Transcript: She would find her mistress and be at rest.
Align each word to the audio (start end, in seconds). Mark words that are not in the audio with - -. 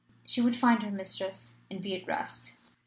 She 0.25 0.41
would 0.41 0.55
find 0.55 0.81
her 0.81 0.89
mistress 0.89 1.59
and 1.69 1.79
be 1.79 1.95
at 1.95 2.07
rest. 2.07 2.55